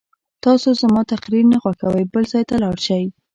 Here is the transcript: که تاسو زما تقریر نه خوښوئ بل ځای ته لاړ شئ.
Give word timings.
که 0.35 0.39
تاسو 0.45 0.69
زما 0.81 1.01
تقریر 1.13 1.43
نه 1.53 1.57
خوښوئ 1.63 2.03
بل 2.13 2.23
ځای 2.31 2.43
ته 2.49 2.55
لاړ 2.63 2.77
شئ. 2.85 3.05